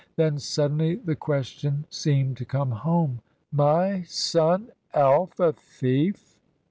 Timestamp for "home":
2.71-3.21